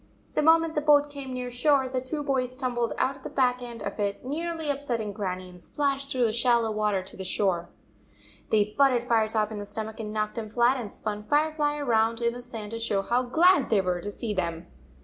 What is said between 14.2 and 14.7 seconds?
them.